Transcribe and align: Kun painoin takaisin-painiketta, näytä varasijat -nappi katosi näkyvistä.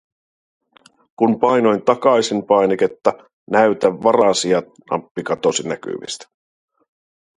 Kun 1.15 1.39
painoin 1.39 1.81
takaisin-painiketta, 1.85 3.13
näytä 3.51 3.87
varasijat 3.93 4.65
-nappi 4.65 5.23
katosi 5.23 5.67
näkyvistä. 5.67 6.27